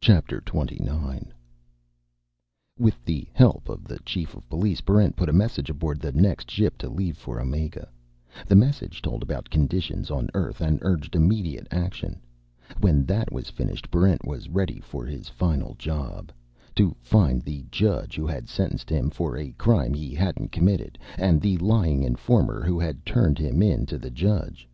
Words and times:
Chapter 0.00 0.40
Twenty 0.40 0.78
Nine 0.78 1.34
With 2.78 3.04
the 3.04 3.26
help 3.32 3.68
of 3.68 3.82
the 3.82 3.98
Chief 4.04 4.36
of 4.36 4.48
Police, 4.48 4.80
Barrent 4.80 5.16
put 5.16 5.28
a 5.28 5.32
message 5.32 5.68
aboard 5.68 5.98
the 5.98 6.12
next 6.12 6.48
ship 6.48 6.78
to 6.78 6.88
leave 6.88 7.16
for 7.16 7.40
Omega. 7.40 7.88
The 8.46 8.54
message 8.54 9.02
told 9.02 9.24
about 9.24 9.50
conditions 9.50 10.08
on 10.12 10.30
Earth 10.34 10.60
and 10.60 10.78
urged 10.82 11.16
immediate 11.16 11.66
action. 11.72 12.22
When 12.78 13.04
that 13.06 13.32
was 13.32 13.50
finished, 13.50 13.90
Barrent 13.90 14.24
was 14.24 14.48
ready 14.48 14.78
for 14.78 15.04
his 15.04 15.28
final 15.28 15.74
job 15.74 16.30
to 16.76 16.94
find 17.00 17.42
the 17.42 17.64
judge 17.72 18.14
who 18.14 18.28
had 18.28 18.48
sentenced 18.48 18.88
him 18.88 19.10
for 19.10 19.36
a 19.36 19.50
crime 19.54 19.94
he 19.94 20.14
hadn't 20.14 20.52
committed, 20.52 20.96
and 21.18 21.40
the 21.40 21.58
lying 21.58 22.04
informer 22.04 22.62
who 22.62 22.78
had 22.78 23.04
turned 23.04 23.38
him 23.40 23.62
in 23.64 23.84
to 23.86 23.98
the 23.98 24.10
judge. 24.12 24.68